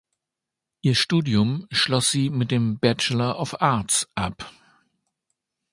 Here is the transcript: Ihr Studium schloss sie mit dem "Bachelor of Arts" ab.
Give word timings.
Ihr 0.81 0.95
Studium 0.95 1.67
schloss 1.69 2.09
sie 2.09 2.31
mit 2.31 2.49
dem 2.49 2.79
"Bachelor 2.79 3.37
of 3.39 3.61
Arts" 3.61 4.09
ab. 4.15 4.51